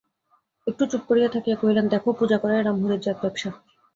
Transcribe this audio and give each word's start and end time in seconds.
একটু 0.67 0.83
চুপ 0.85 1.01
করিয়া 1.07 1.29
থাকিয়া 1.29 1.57
কহিলেন, 1.57 1.85
দেখো, 1.87 2.09
পূজা 2.13 2.37
করাই 2.37 2.61
রামহরির 2.61 3.01
জাত-ব্যাবসা। 3.01 3.49